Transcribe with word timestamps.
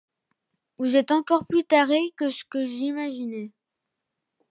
Vous 0.79 0.95
êtes 0.95 1.11
encore 1.11 1.45
plus 1.45 1.63
tarés 1.63 2.11
que 2.17 2.27
ce 2.29 2.43
que 2.43 2.65
j’imaginais. 2.65 3.51